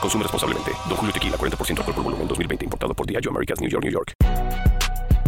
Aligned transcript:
Consume 0.00 0.22
responsablemente. 0.22 0.72
Don 0.88 0.96
Julio 0.96 1.12
Tequila, 1.12 1.36
40% 1.36 1.78
alcohol 1.78 1.94
por 1.94 2.04
volumen, 2.04 2.28
2020. 2.28 2.64
Importado 2.64 2.94
por 2.94 3.06
Diageo 3.06 3.30
Americas, 3.30 3.60
New 3.60 3.70
York, 3.70 3.84
New 3.84 3.92
York. 3.92 4.12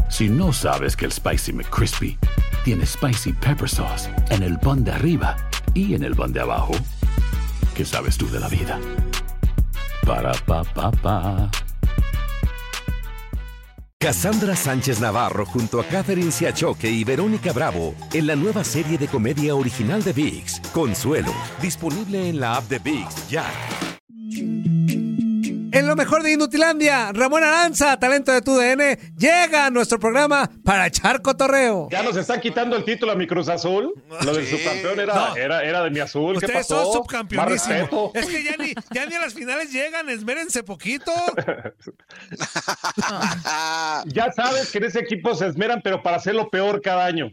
Si 0.09 0.29
no 0.29 0.53
sabes 0.53 0.97
que 0.97 1.05
el 1.05 1.13
Spicy 1.13 1.53
McCrispy 1.53 2.19
tiene 2.65 2.87
Spicy 2.87 3.33
Pepper 3.35 3.69
Sauce 3.69 4.11
en 4.31 4.43
el 4.43 4.59
pan 4.59 4.83
de 4.83 4.93
arriba 4.93 5.37
y 5.75 5.95
en 5.95 6.03
el 6.03 6.17
pan 6.17 6.33
de 6.33 6.41
abajo, 6.41 6.73
¿qué 7.75 7.85
sabes 7.85 8.17
tú 8.17 8.29
de 8.31 8.41
la 8.41 8.49
vida? 8.49 8.81
Para, 10.07 10.33
pa, 10.33 10.65
pa, 10.65 10.91
pa. 10.91 11.51
Cassandra 14.01 14.55
Sánchez 14.55 15.01
Navarro 15.01 15.45
junto 15.45 15.81
a 15.81 15.85
Catherine 15.85 16.31
Siachoque 16.31 16.89
y 16.89 17.05
Verónica 17.05 17.53
Bravo 17.53 17.95
en 18.13 18.27
la 18.29 18.37
nueva 18.37 18.65
serie 18.65 18.97
de 18.97 19.09
comedia 19.09 19.55
original 19.55 20.03
de 20.03 20.13
VIX, 20.13 20.61
Consuelo, 20.73 21.35
disponible 21.61 22.29
en 22.29 22.41
la 22.41 22.57
app 22.57 22.69
de 22.69 22.79
VIX 22.79 23.29
ya. 23.29 23.45
En 25.71 25.87
lo 25.87 25.97
mejor 25.97 26.23
de 26.23 26.33
Inutilandia, 26.33 27.13
Ramón 27.13 27.45
Aranza, 27.45 27.99
talento 27.99 28.33
de 28.33 28.41
tu 28.43 28.57
DN, 28.57 28.97
llega 29.17 29.67
a 29.67 29.71
nuestro 29.71 29.99
programa 29.99 30.51
para 30.65 30.87
echar 30.87 31.21
cotorreo. 31.23 31.89
Ya 31.91 32.03
nos 32.03 32.17
están 32.17 32.41
quitando 32.41 32.77
el 32.77 32.85
título 32.85 33.13
a 33.13 33.15
mi 33.15 33.27
Cruz 33.27 33.49
Azul. 33.49 33.93
Lo 34.25 34.33
del 34.35 34.47
subcampeón 34.47 35.01
era, 35.01 35.15
No. 35.15 35.37
era, 35.37 35.63
era 35.63 35.83
de 35.83 35.91
mi 35.91 36.01
azul. 36.01 36.39
¿Qué 36.39 36.47
Ustedes 36.47 36.67
pasó? 36.67 36.85
son 36.85 36.93
subcampeonísimos. 36.95 38.13
Es 38.15 38.27
que 38.27 38.43
ya 38.43 38.57
ni, 38.59 38.73
ya 38.93 39.07
ni 39.07 39.15
a 39.15 39.21
las 39.21 39.35
finales 39.35 39.71
llegan, 39.73 40.09
esmérense 40.09 40.63
poquito. 40.63 41.13
Ya 44.07 44.33
sabes 44.33 44.71
que 44.71 44.79
en 44.79 44.85
ese 44.85 45.01
equipo 45.01 45.35
se 45.35 45.47
esmeran, 45.47 45.81
pero 45.83 46.03
para 46.03 46.17
hacerlo 46.17 46.51
peor 46.51 46.81
cada 46.81 47.05
año. 47.07 47.31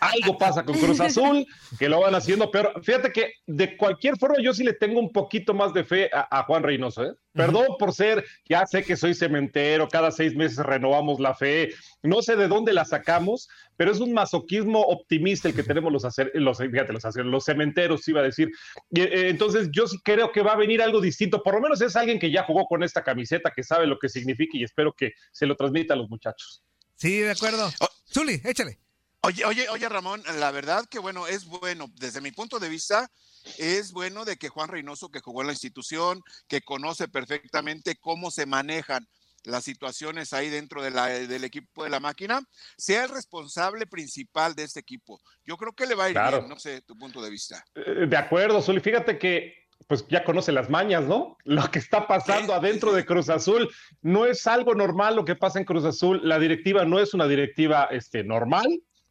Algo 0.00 0.38
pasa 0.38 0.64
con 0.64 0.78
Cruz 0.78 1.00
Azul, 1.00 1.46
que 1.78 1.88
lo 1.88 2.00
van 2.00 2.14
haciendo 2.14 2.50
peor. 2.50 2.72
Fíjate 2.82 3.12
que 3.12 3.32
de 3.46 3.76
cualquier 3.76 4.16
forma 4.18 4.36
yo 4.42 4.52
sí 4.52 4.64
le 4.64 4.72
tengo 4.72 5.00
un 5.00 5.12
poquito 5.12 5.54
más 5.54 5.72
de 5.74 5.84
fe 5.84 6.10
a, 6.12 6.38
a 6.38 6.44
Juan 6.44 6.62
Reynoso. 6.62 7.04
¿eh? 7.04 7.12
Perdón 7.32 7.66
por 7.78 7.92
ser, 7.92 8.24
ya 8.48 8.66
sé 8.66 8.82
que 8.82 8.96
soy 8.96 9.14
cementero, 9.14 9.86
cada 9.88 10.10
seis 10.10 10.34
meses 10.34 10.58
renovamos 10.58 11.20
la 11.20 11.34
fe, 11.34 11.72
no 12.02 12.20
sé 12.22 12.34
de 12.36 12.48
dónde 12.48 12.72
la 12.72 12.84
sacamos, 12.84 13.48
pero 13.76 13.92
es 13.92 14.00
un 14.00 14.12
masoquismo 14.12 14.80
optimista 14.80 15.46
el 15.48 15.54
que 15.54 15.62
tenemos 15.62 15.92
los, 15.92 16.04
hacer, 16.04 16.32
los, 16.34 16.58
fíjate, 16.58 16.92
los, 16.92 17.04
hacer- 17.04 17.24
los 17.26 17.44
cementeros, 17.44 18.08
iba 18.08 18.20
a 18.20 18.24
decir. 18.24 18.50
Y, 18.90 19.02
eh, 19.02 19.28
entonces 19.28 19.68
yo 19.70 19.86
sí 19.86 19.98
creo 20.02 20.32
que 20.32 20.42
va 20.42 20.52
a 20.52 20.56
venir 20.56 20.82
algo 20.82 21.00
distinto, 21.00 21.42
por 21.42 21.54
lo 21.54 21.60
menos 21.60 21.80
es 21.80 21.94
alguien 21.94 22.18
que 22.18 22.30
ya 22.32 22.42
jugó 22.44 22.66
con 22.66 22.82
esta 22.82 23.04
camiseta, 23.04 23.52
que 23.54 23.62
sabe 23.62 23.86
lo 23.86 23.98
que 23.98 24.08
significa 24.08 24.56
y 24.58 24.64
espero 24.64 24.92
que 24.92 25.12
se 25.30 25.46
lo 25.46 25.54
transmita 25.54 25.94
a 25.94 25.96
los 25.96 26.08
muchachos. 26.08 26.64
Sí, 26.96 27.18
de 27.18 27.30
acuerdo. 27.30 27.70
Oh. 27.80 27.88
Zuli, 28.12 28.40
échale. 28.44 28.80
Oye, 29.20 29.44
oye, 29.44 29.68
oye, 29.68 29.88
Ramón, 29.88 30.22
la 30.38 30.50
verdad 30.52 30.84
que 30.88 30.98
bueno, 31.00 31.26
es 31.26 31.44
bueno, 31.44 31.92
desde 31.98 32.20
mi 32.20 32.30
punto 32.32 32.58
de 32.60 32.68
vista, 32.68 33.10
es 33.58 33.92
bueno 33.92 34.24
de 34.24 34.36
que 34.36 34.48
Juan 34.48 34.68
Reynoso, 34.68 35.10
que 35.10 35.20
jugó 35.20 35.40
en 35.42 35.46
la 35.48 35.52
institución, 35.52 36.22
que 36.48 36.60
conoce 36.60 37.08
perfectamente 37.08 37.96
cómo 37.96 38.30
se 38.30 38.46
manejan 38.46 39.06
las 39.44 39.64
situaciones 39.64 40.32
ahí 40.32 40.50
dentro 40.50 40.82
de 40.82 40.90
la- 40.90 41.06
del 41.06 41.44
equipo 41.44 41.84
de 41.84 41.90
la 41.90 42.00
máquina, 42.00 42.40
sea 42.76 43.04
el 43.04 43.10
responsable 43.10 43.86
principal 43.86 44.54
de 44.54 44.64
este 44.64 44.80
equipo. 44.80 45.20
Yo 45.44 45.56
creo 45.56 45.72
que 45.72 45.86
le 45.86 45.94
va 45.94 46.04
a 46.04 46.08
ir 46.10 46.14
Claro. 46.14 46.38
bien, 46.38 46.48
no 46.50 46.58
sé, 46.58 46.82
tu 46.82 46.96
punto 46.98 47.22
de 47.22 47.30
vista. 47.30 47.64
Eh, 47.74 48.06
De 48.08 48.16
acuerdo, 48.16 48.60
Zuli. 48.60 48.80
Fíjate 48.80 49.18
que 49.18 49.54
pues 49.86 50.04
ya 50.08 50.24
conoce 50.24 50.50
las 50.50 50.68
mañas, 50.68 51.04
¿no? 51.04 51.36
Lo 51.44 51.70
que 51.70 51.78
está 51.78 52.06
pasando 52.08 52.52
adentro 52.52 52.92
de 52.92 53.06
Cruz 53.06 53.28
Azul 53.30 53.70
no 54.02 54.26
es 54.26 54.46
algo 54.48 54.74
normal 54.74 55.14
lo 55.14 55.24
que 55.24 55.36
pasa 55.36 55.60
en 55.60 55.64
Cruz 55.64 55.84
Azul. 55.84 56.20
La 56.24 56.38
directiva 56.40 56.84
no 56.84 56.98
es 56.98 57.14
una 57.14 57.26
directiva 57.28 57.84
este, 57.92 58.24
normal, 58.24 58.66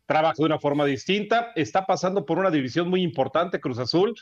trabaja 0.07 0.35
de 0.37 0.45
una 0.45 0.59
forma 0.59 0.85
distinta, 0.85 1.51
está 1.55 1.85
pasando 1.85 2.25
por 2.25 2.39
una 2.39 2.49
división 2.49 2.89
muy 2.89 3.03
importante 3.03 3.59
Cruz 3.59 3.77
Azul. 3.77 4.15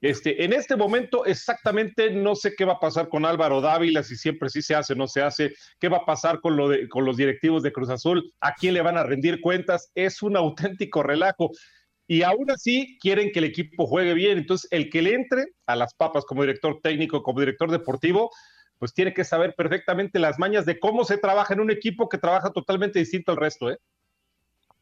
Este, 0.00 0.44
en 0.44 0.52
este 0.52 0.76
momento 0.76 1.24
exactamente 1.24 2.10
no 2.10 2.34
sé 2.34 2.54
qué 2.56 2.64
va 2.64 2.74
a 2.74 2.80
pasar 2.80 3.08
con 3.08 3.24
Álvaro 3.24 3.60
Dávila, 3.60 4.02
si 4.02 4.16
siempre 4.16 4.48
sí 4.48 4.62
se 4.62 4.74
hace 4.74 4.92
o 4.92 4.96
no 4.96 5.06
se 5.06 5.22
hace, 5.22 5.54
qué 5.78 5.88
va 5.88 5.98
a 5.98 6.04
pasar 6.04 6.40
con, 6.40 6.56
lo 6.56 6.68
de, 6.68 6.88
con 6.88 7.04
los 7.04 7.16
directivos 7.16 7.62
de 7.62 7.72
Cruz 7.72 7.90
Azul, 7.90 8.32
a 8.40 8.54
quién 8.54 8.74
le 8.74 8.82
van 8.82 8.96
a 8.96 9.02
rendir 9.02 9.40
cuentas, 9.40 9.90
es 9.94 10.22
un 10.22 10.36
auténtico 10.36 11.02
relajo 11.02 11.50
y 12.06 12.22
aún 12.22 12.50
así 12.50 12.98
quieren 13.00 13.32
que 13.32 13.38
el 13.38 13.46
equipo 13.46 13.86
juegue 13.86 14.14
bien. 14.14 14.38
Entonces, 14.38 14.68
el 14.70 14.90
que 14.90 15.02
le 15.02 15.14
entre 15.14 15.46
a 15.66 15.74
las 15.74 15.94
papas 15.94 16.24
como 16.24 16.42
director 16.42 16.80
técnico, 16.82 17.22
como 17.22 17.40
director 17.40 17.70
deportivo, 17.70 18.30
pues 18.78 18.92
tiene 18.92 19.14
que 19.14 19.24
saber 19.24 19.54
perfectamente 19.56 20.18
las 20.18 20.38
mañas 20.38 20.66
de 20.66 20.78
cómo 20.78 21.04
se 21.04 21.16
trabaja 21.16 21.54
en 21.54 21.60
un 21.60 21.70
equipo 21.70 22.08
que 22.08 22.18
trabaja 22.18 22.50
totalmente 22.50 22.98
distinto 22.98 23.32
al 23.32 23.38
resto, 23.38 23.70
¿eh? 23.70 23.78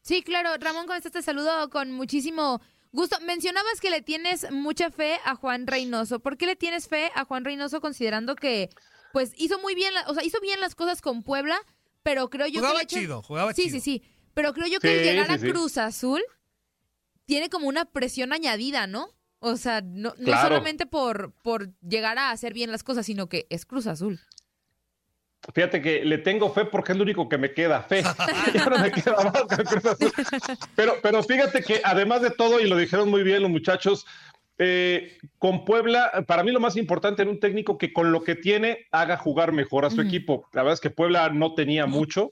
Sí, 0.03 0.21
claro, 0.21 0.49
Ramón, 0.59 0.85
con 0.85 0.95
esto 0.97 1.09
te 1.09 1.21
saludo 1.21 1.69
con 1.69 1.91
muchísimo 1.91 2.61
gusto. 2.91 3.17
Mencionabas 3.21 3.79
que 3.81 3.89
le 3.89 4.01
tienes 4.01 4.51
mucha 4.51 4.91
fe 4.91 5.17
a 5.25 5.35
Juan 5.35 5.65
Reynoso. 5.65 6.19
¿Por 6.19 6.37
qué 6.37 6.45
le 6.45 6.55
tienes 6.55 6.87
fe 6.87 7.09
a 7.15 7.23
Juan 7.25 7.45
Reynoso 7.45 7.79
considerando 7.81 8.35
que, 8.35 8.69
pues, 9.13 9.31
hizo 9.37 9.57
muy 9.59 9.75
bien, 9.75 9.93
la- 9.93 10.05
o 10.09 10.13
sea, 10.13 10.23
hizo 10.23 10.39
bien 10.41 10.59
las 10.59 10.75
cosas 10.75 11.01
con 11.01 11.23
Puebla, 11.23 11.57
pero 12.03 12.29
creo 12.29 12.47
yo 12.47 12.59
Jugaba 12.59 12.79
que... 12.79 12.83
hecho- 12.83 12.99
chido, 12.99 13.21
jugaba 13.23 13.53
sí, 13.53 13.63
chido. 13.63 13.73
Sí, 13.75 13.81
sí, 13.81 14.03
Pero 14.33 14.53
creo 14.53 14.67
yo 14.67 14.79
que 14.79 14.87
Sí, 14.89 14.93
el 14.95 15.03
llegar 15.03 15.27
sí, 15.27 15.31
a 15.33 15.37
sí. 15.39 15.49
Cruz 15.51 15.77
Azul 15.77 16.21
tiene 17.25 17.49
como 17.49 17.67
una 17.67 17.85
presión 17.85 18.33
añadida, 18.33 18.87
¿no? 18.87 19.07
O 19.39 19.57
sea, 19.57 19.81
no, 19.81 20.13
no 20.17 20.41
solamente 20.41 20.85
por, 20.85 21.33
por 21.43 21.73
llegar 21.81 22.17
a 22.17 22.31
hacer 22.31 22.53
bien 22.53 22.71
las 22.71 22.83
cosas, 22.83 23.05
sino 23.05 23.27
que 23.29 23.45
es 23.49 23.65
Cruz 23.65 23.87
Azul. 23.87 24.19
Fíjate 25.53 25.81
que 25.81 26.05
le 26.05 26.19
tengo 26.19 26.53
fe 26.53 26.65
porque 26.65 26.93
es 26.93 26.97
lo 26.97 27.03
único 27.03 27.27
que 27.27 27.37
me 27.37 27.51
queda, 27.53 27.81
fe. 27.83 28.01
Me 28.81 28.91
queda 28.91 29.15
más. 29.23 29.43
Pero, 30.75 30.95
pero 31.01 31.21
fíjate 31.23 31.61
que 31.61 31.81
además 31.83 32.21
de 32.21 32.31
todo, 32.31 32.59
y 32.59 32.67
lo 32.67 32.77
dijeron 32.77 33.09
muy 33.09 33.23
bien 33.23 33.41
los 33.41 33.51
muchachos, 33.51 34.05
eh, 34.57 35.17
con 35.39 35.65
Puebla, 35.65 36.23
para 36.27 36.43
mí 36.43 36.51
lo 36.51 36.59
más 36.59 36.77
importante 36.77 37.23
en 37.23 37.27
un 37.29 37.39
técnico 37.39 37.77
que 37.77 37.91
con 37.91 38.11
lo 38.11 38.23
que 38.23 38.35
tiene 38.35 38.85
haga 38.91 39.17
jugar 39.17 39.51
mejor 39.51 39.83
a 39.85 39.89
su 39.89 39.99
Ujú. 40.01 40.07
equipo. 40.07 40.47
La 40.53 40.61
verdad 40.63 40.75
es 40.75 40.79
que 40.79 40.89
Puebla 40.91 41.29
no 41.29 41.53
tenía 41.55 41.85
mucho 41.87 42.31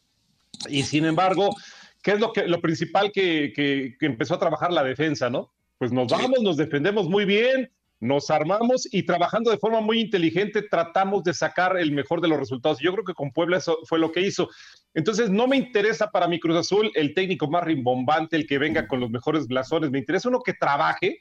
y 0.69 0.83
sin 0.83 1.05
embargo, 1.05 1.55
¿qué 2.03 2.11
es 2.11 2.19
lo, 2.19 2.31
que, 2.31 2.47
lo 2.47 2.61
principal 2.61 3.11
que, 3.11 3.51
que- 3.55 3.95
que 3.99 4.05
empezó 4.05 4.35
a 4.35 4.39
trabajar 4.39 4.71
la 4.71 4.83
defensa, 4.83 5.29
no? 5.29 5.51
Pues 5.77 5.91
nos 5.91 6.07
vamos, 6.11 6.41
nos 6.41 6.57
defendemos 6.57 7.09
muy 7.09 7.25
bien, 7.25 7.71
nos 8.01 8.31
armamos 8.31 8.91
y 8.91 9.03
trabajando 9.03 9.51
de 9.51 9.59
forma 9.59 9.79
muy 9.79 10.01
inteligente 10.01 10.63
tratamos 10.63 11.23
de 11.23 11.35
sacar 11.35 11.77
el 11.77 11.91
mejor 11.91 12.19
de 12.19 12.27
los 12.27 12.39
resultados. 12.39 12.79
Yo 12.79 12.91
creo 12.91 13.05
que 13.05 13.13
con 13.13 13.31
Puebla 13.31 13.57
eso 13.57 13.77
fue 13.87 13.99
lo 13.99 14.11
que 14.11 14.21
hizo. 14.21 14.49
Entonces 14.95 15.29
no 15.29 15.47
me 15.47 15.55
interesa 15.55 16.09
para 16.09 16.27
mi 16.27 16.39
Cruz 16.39 16.57
Azul 16.57 16.91
el 16.95 17.13
técnico 17.13 17.47
más 17.47 17.63
rimbombante, 17.63 18.35
el 18.35 18.47
que 18.47 18.57
venga 18.57 18.87
con 18.87 18.99
los 18.99 19.11
mejores 19.11 19.47
blasones. 19.47 19.91
Me 19.91 19.99
interesa 19.99 20.29
uno 20.29 20.41
que 20.41 20.53
trabaje, 20.53 21.19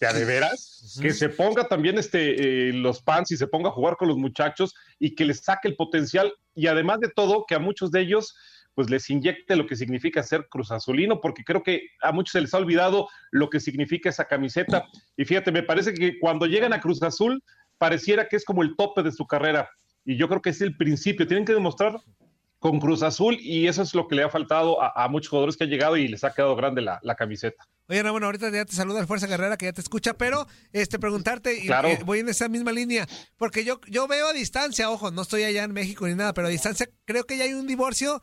de 0.00 0.12
de 0.14 0.24
veras, 0.24 0.98
que 1.02 1.12
se 1.12 1.28
ponga 1.28 1.66
también 1.66 1.98
este, 1.98 2.68
eh, 2.68 2.72
los 2.72 3.02
pants 3.02 3.32
y 3.32 3.36
se 3.36 3.48
ponga 3.48 3.68
a 3.68 3.72
jugar 3.72 3.96
con 3.96 4.06
los 4.06 4.16
muchachos 4.16 4.74
y 5.00 5.16
que 5.16 5.24
les 5.24 5.40
saque 5.40 5.66
el 5.66 5.74
potencial. 5.74 6.32
Y 6.54 6.68
además 6.68 7.00
de 7.00 7.08
todo, 7.08 7.44
que 7.46 7.56
a 7.56 7.58
muchos 7.58 7.90
de 7.90 8.02
ellos 8.02 8.36
pues 8.80 8.88
les 8.88 9.10
inyecte 9.10 9.56
lo 9.56 9.66
que 9.66 9.76
significa 9.76 10.22
ser 10.22 10.48
Cruz 10.48 10.70
Azulino, 10.70 11.20
porque 11.20 11.44
creo 11.44 11.62
que 11.62 11.90
a 12.00 12.12
muchos 12.12 12.32
se 12.32 12.40
les 12.40 12.54
ha 12.54 12.56
olvidado 12.56 13.10
lo 13.30 13.50
que 13.50 13.60
significa 13.60 14.08
esa 14.08 14.24
camiseta. 14.24 14.86
Y 15.18 15.26
fíjate, 15.26 15.52
me 15.52 15.62
parece 15.62 15.92
que 15.92 16.18
cuando 16.18 16.46
llegan 16.46 16.72
a 16.72 16.80
Cruz 16.80 17.02
Azul, 17.02 17.44
pareciera 17.76 18.26
que 18.26 18.36
es 18.36 18.44
como 18.46 18.62
el 18.62 18.76
tope 18.76 19.02
de 19.02 19.12
su 19.12 19.26
carrera. 19.26 19.68
Y 20.02 20.16
yo 20.16 20.28
creo 20.28 20.40
que 20.40 20.48
es 20.48 20.62
el 20.62 20.78
principio. 20.78 21.26
Tienen 21.26 21.44
que 21.44 21.52
demostrar 21.52 22.00
con 22.58 22.80
Cruz 22.80 23.02
Azul 23.02 23.36
y 23.38 23.66
eso 23.66 23.82
es 23.82 23.94
lo 23.94 24.08
que 24.08 24.14
le 24.14 24.22
ha 24.22 24.30
faltado 24.30 24.78
a, 24.80 25.06
muchos 25.08 25.28
jugadores 25.28 25.58
que 25.58 25.64
han 25.64 25.70
llegado 25.70 25.98
y 25.98 26.08
les 26.08 26.24
ha 26.24 26.32
quedado 26.32 26.56
grande 26.56 26.80
la, 26.80 27.14
camiseta. 27.18 27.68
Oye, 27.86 28.02
bueno, 28.10 28.24
ahorita 28.24 28.48
ya 28.50 28.64
te 28.64 28.72
saluda 28.72 29.00
el 29.00 29.06
Fuerza 29.06 29.26
Guerrera 29.26 29.58
que 29.58 29.66
ya 29.66 29.74
te 29.74 29.82
escucha, 29.82 30.14
pero 30.14 30.46
este 30.72 30.98
preguntarte, 30.98 31.58
y, 31.58 31.68
voy 32.06 32.20
en 32.20 32.30
esa 32.30 32.48
misma 32.48 32.72
línea, 32.72 33.06
porque 33.36 33.62
yo, 33.62 33.78
yo 33.88 34.08
veo 34.08 34.28
a 34.28 34.32
distancia, 34.32 34.90
ojo, 34.90 35.10
no 35.10 35.20
estoy 35.20 35.42
allá 35.42 35.64
en 35.64 35.74
México 35.74 36.08
ni 36.08 36.14
nada, 36.14 36.32
pero 36.32 36.46
a 36.46 36.50
distancia 36.50 36.88
creo 37.04 37.24
que 37.24 37.36
ya 37.36 37.44
hay 37.44 37.52
un 37.52 37.66
divorcio 37.66 38.22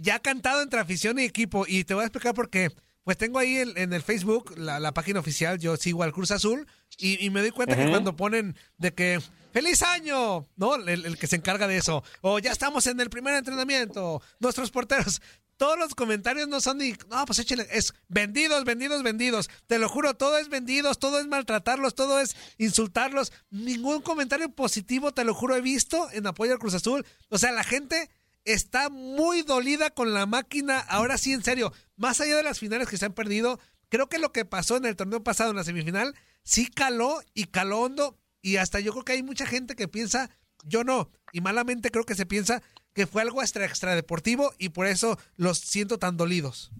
ya 0.00 0.18
cantado 0.18 0.62
entre 0.62 0.80
afición 0.80 1.18
y 1.18 1.24
equipo, 1.24 1.64
y 1.66 1.84
te 1.84 1.94
voy 1.94 2.02
a 2.02 2.06
explicar 2.06 2.34
por 2.34 2.50
qué. 2.50 2.70
Pues 3.04 3.16
tengo 3.16 3.38
ahí 3.38 3.56
en, 3.56 3.92
el 3.92 4.02
Facebook 4.02 4.54
la, 4.56 4.92
página 4.92 5.20
oficial, 5.20 5.58
yo 5.58 5.76
sigo 5.76 6.02
al 6.02 6.12
Cruz 6.12 6.30
Azul, 6.30 6.66
y, 6.98 7.30
me 7.30 7.40
doy 7.40 7.50
cuenta 7.50 7.76
que 7.76 7.88
cuando 7.88 8.14
ponen 8.14 8.56
de 8.76 8.92
que 8.92 9.20
¡Feliz 9.52 9.82
año! 9.82 10.48
¿No? 10.56 10.76
El, 10.76 11.18
que 11.18 11.26
se 11.26 11.36
encarga 11.36 11.66
de 11.66 11.76
eso. 11.76 12.04
O 12.20 12.38
ya 12.38 12.52
estamos 12.52 12.86
en 12.86 13.00
el 13.00 13.10
primer 13.10 13.34
entrenamiento. 13.34 14.22
Nuestros 14.38 14.70
porteros. 14.70 15.20
Todos 15.56 15.78
los 15.78 15.94
comentarios 15.94 16.48
no 16.48 16.60
son 16.60 16.78
ni. 16.78 16.94
No, 17.10 17.24
pues 17.26 17.38
échale. 17.40 17.66
Es 17.70 17.92
vendidos, 18.08 18.64
vendidos, 18.64 19.02
vendidos. 19.02 19.50
Te 19.66 19.78
lo 19.78 19.88
juro, 19.88 20.14
todo 20.14 20.38
es 20.38 20.48
vendidos, 20.48 20.98
todo 20.98 21.20
es 21.20 21.26
maltratarlos, 21.26 21.94
todo 21.94 22.20
es 22.20 22.36
insultarlos. 22.58 23.32
Ningún 23.50 24.00
comentario 24.00 24.50
positivo, 24.50 25.12
te 25.12 25.24
lo 25.24 25.34
juro, 25.34 25.56
he 25.56 25.60
visto 25.60 26.08
en 26.12 26.26
apoyo 26.26 26.52
al 26.52 26.58
Cruz 26.58 26.74
Azul. 26.74 27.04
O 27.28 27.36
sea, 27.36 27.52
la 27.52 27.64
gente 27.64 28.08
está 28.44 28.90
muy 28.90 29.42
dolida 29.42 29.90
con 29.90 30.14
la 30.14 30.26
máquina. 30.26 30.78
Ahora 30.78 31.18
sí, 31.18 31.32
en 31.32 31.42
serio. 31.42 31.72
Más 31.96 32.20
allá 32.20 32.36
de 32.36 32.42
las 32.42 32.58
finales 32.58 32.88
que 32.88 32.96
se 32.96 33.06
han 33.06 33.12
perdido, 33.12 33.60
creo 33.88 34.08
que 34.08 34.18
lo 34.18 34.32
que 34.32 34.44
pasó 34.44 34.76
en 34.76 34.86
el 34.86 34.96
torneo 34.96 35.22
pasado, 35.22 35.50
en 35.50 35.56
la 35.56 35.64
semifinal, 35.64 36.14
sí 36.42 36.66
caló 36.66 37.20
y 37.34 37.44
caló 37.44 37.80
hondo 37.82 38.18
y 38.42 38.56
hasta 38.56 38.80
yo 38.80 38.92
creo 38.92 39.04
que 39.04 39.12
hay 39.12 39.22
mucha 39.22 39.46
gente 39.46 39.76
que 39.76 39.88
piensa, 39.88 40.30
yo 40.64 40.84
no, 40.84 41.10
y 41.32 41.40
malamente 41.40 41.90
creo 41.90 42.04
que 42.04 42.14
se 42.14 42.26
piensa 42.26 42.62
que 42.94 43.06
fue 43.06 43.22
algo 43.22 43.42
extra, 43.42 43.64
extra 43.64 43.94
deportivo 43.94 44.52
y 44.58 44.70
por 44.70 44.86
eso 44.86 45.18
los 45.36 45.58
siento 45.58 45.98
tan 45.98 46.16
dolidos. 46.16 46.72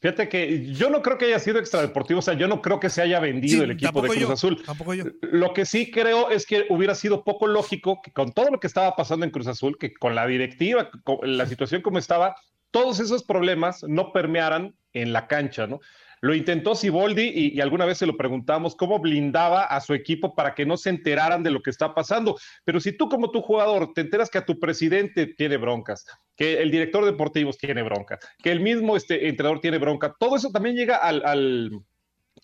Fíjate 0.00 0.28
que 0.28 0.72
yo 0.72 0.90
no 0.90 1.02
creo 1.02 1.18
que 1.18 1.24
haya 1.24 1.40
sido 1.40 1.58
extradeportivo, 1.58 2.20
o 2.20 2.22
sea, 2.22 2.34
yo 2.34 2.46
no 2.46 2.62
creo 2.62 2.78
que 2.78 2.88
se 2.88 3.02
haya 3.02 3.18
vendido 3.18 3.64
el 3.64 3.72
equipo 3.72 4.00
de 4.00 4.08
Cruz 4.08 4.30
Azul. 4.30 4.62
Tampoco 4.64 4.94
yo. 4.94 5.04
Lo 5.22 5.52
que 5.52 5.66
sí 5.66 5.90
creo 5.90 6.30
es 6.30 6.46
que 6.46 6.66
hubiera 6.70 6.94
sido 6.94 7.24
poco 7.24 7.48
lógico 7.48 8.00
que 8.02 8.12
con 8.12 8.32
todo 8.32 8.50
lo 8.50 8.60
que 8.60 8.68
estaba 8.68 8.94
pasando 8.94 9.24
en 9.24 9.32
Cruz 9.32 9.48
Azul, 9.48 9.76
que 9.76 9.92
con 9.92 10.14
la 10.14 10.26
directiva, 10.26 10.90
con 11.02 11.36
la 11.36 11.46
situación 11.46 11.82
como 11.82 11.98
estaba, 11.98 12.36
todos 12.70 13.00
esos 13.00 13.24
problemas 13.24 13.82
no 13.88 14.12
permearan 14.12 14.76
en 14.92 15.12
la 15.12 15.26
cancha, 15.26 15.66
¿no? 15.66 15.80
Lo 16.20 16.34
intentó 16.34 16.74
Siboldi 16.74 17.52
y, 17.54 17.60
alguna 17.60 17.84
vez 17.84 17.98
se 17.98 18.06
lo 18.06 18.16
preguntamos 18.16 18.74
cómo 18.74 18.98
blindaba 18.98 19.64
a 19.64 19.80
su 19.80 19.94
equipo 19.94 20.34
para 20.34 20.54
que 20.54 20.66
no 20.66 20.76
se 20.76 20.90
enteraran 20.90 21.42
de 21.42 21.50
lo 21.50 21.62
que 21.62 21.70
está 21.70 21.94
pasando. 21.94 22.36
Pero 22.64 22.80
si 22.80 22.92
tú 22.92 23.08
como 23.08 23.30
tu 23.30 23.40
jugador 23.40 23.92
te 23.92 24.02
enteras 24.02 24.30
que 24.30 24.38
a 24.38 24.46
tu 24.46 24.58
presidente 24.58 25.26
tiene 25.26 25.56
broncas, 25.56 26.06
que 26.36 26.60
el 26.60 26.70
director 26.70 27.04
deportivo 27.04 27.52
tiene 27.52 27.82
bronca, 27.82 28.18
que 28.42 28.50
el 28.50 28.60
mismo 28.60 28.96
este, 28.96 29.28
entrenador 29.28 29.60
tiene 29.60 29.78
bronca, 29.78 30.14
todo 30.18 30.36
eso 30.36 30.50
también 30.50 30.76
llega 30.76 30.96
al, 30.96 31.24
al, 31.24 31.70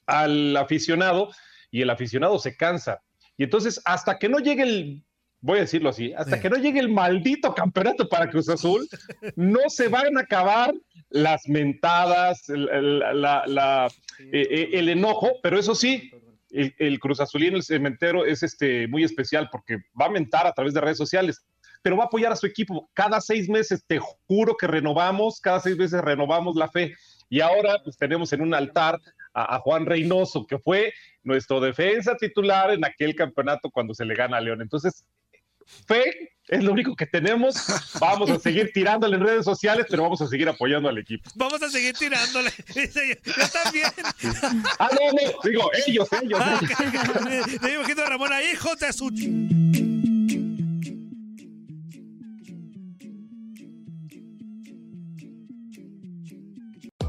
al 0.06 0.56
aficionado 0.56 1.30
y 1.70 1.82
el 1.82 1.90
aficionado 1.90 2.38
se 2.38 2.56
cansa. 2.56 3.02
Y 3.36 3.44
entonces, 3.44 3.80
hasta 3.84 4.18
que 4.18 4.28
no 4.28 4.38
llegue 4.38 4.62
el 4.62 5.02
voy 5.44 5.58
a 5.58 5.62
decirlo 5.62 5.90
así, 5.90 6.10
hasta 6.14 6.40
que 6.40 6.48
no 6.48 6.56
llegue 6.56 6.80
el 6.80 6.88
maldito 6.88 7.54
campeonato 7.54 8.08
para 8.08 8.30
Cruz 8.30 8.48
Azul, 8.48 8.88
no 9.36 9.68
se 9.68 9.88
van 9.88 10.16
a 10.16 10.22
acabar 10.22 10.72
las 11.10 11.46
mentadas, 11.46 12.48
el, 12.48 12.70
eh, 12.72 13.88
eh, 14.32 14.70
el, 14.72 14.88
enojo, 14.88 15.32
pero 15.42 15.58
eso 15.58 15.74
sí, 15.74 16.10
el, 16.50 16.98
Cruz 16.98 17.20
Azulín, 17.20 17.56
el 17.56 17.62
cementero, 17.62 18.24
es 18.24 18.42
este, 18.42 18.88
muy 18.88 19.04
especial 19.04 19.50
porque 19.52 19.76
va 20.00 20.06
a 20.06 20.10
mentar 20.10 20.46
a 20.46 20.54
través 20.54 20.72
de 20.72 20.80
redes 20.80 20.96
sociales, 20.96 21.44
pero 21.82 21.98
va 21.98 22.04
a 22.04 22.06
apoyar 22.06 22.32
a 22.32 22.36
su 22.36 22.46
equipo. 22.46 22.88
Cada 22.94 23.20
seis 23.20 23.46
meses, 23.50 23.84
te 23.86 23.98
juro 23.98 24.56
que 24.56 24.66
renovamos, 24.66 25.42
cada 25.42 25.60
seis 25.60 25.76
meses 25.76 26.00
renovamos 26.00 26.56
la 26.56 26.70
fe. 26.70 26.94
Y 27.28 27.40
ahora 27.40 27.82
pues, 27.84 27.98
tenemos 27.98 28.32
en 28.32 28.40
un 28.40 28.54
altar 28.54 28.98
a, 29.34 29.56
a, 29.56 29.58
Juan 29.58 29.84
Reynoso, 29.84 30.46
que 30.46 30.58
fue 30.58 30.94
nuestro 31.22 31.60
defensa 31.60 32.16
titular 32.16 32.70
en 32.70 32.84
aquel 32.84 33.14
campeonato 33.14 33.70
cuando 33.70 33.92
se 33.92 34.06
le 34.06 34.14
gana 34.14 34.38
a 34.38 34.40
León. 34.40 34.62
Entonces, 34.62 35.04
fe 35.86 36.34
es 36.48 36.62
lo 36.62 36.72
único 36.72 36.94
que 36.94 37.06
tenemos. 37.06 37.56
Vamos 37.98 38.30
a 38.30 38.38
seguir 38.38 38.70
tirándole 38.72 39.16
en 39.16 39.22
redes 39.22 39.44
sociales, 39.44 39.86
pero 39.88 40.02
vamos 40.02 40.20
a 40.20 40.26
seguir 40.26 40.48
apoyando 40.48 40.88
al 40.88 40.98
equipo. 40.98 41.30
Vamos 41.34 41.62
a 41.62 41.70
seguir 41.70 41.94
tirándole. 41.96 42.50
Yo 42.74 43.48
también. 43.48 43.86
Ah, 44.78 44.90
no, 44.92 45.12
no, 45.12 45.38
digo, 45.42 45.70
ellos, 45.86 46.08
ellos. 46.22 46.40
Ah, 46.42 46.60
Le 47.62 47.68
digo 47.68 48.02
a 48.02 48.08
Ramón, 48.08 48.30
hijos 48.52 48.78
de 48.78 48.92
su... 48.92 49.10